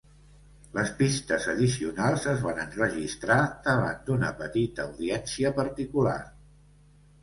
[0.77, 3.39] Les pistes addicionals es van enregistrar
[3.71, 6.21] davant d'una petita audiència particular.